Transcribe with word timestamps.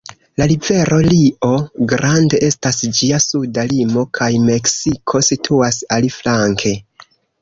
La 0.41 0.45
rivero 0.51 0.95
Rio 1.07 1.49
Grande 1.91 2.39
estas 2.49 2.79
ĝia 3.01 3.19
suda 3.25 3.67
limo, 3.75 4.07
kaj 4.21 4.31
Meksiko 4.49 5.23
situas 5.29 5.79
aliflanke. 5.99 6.73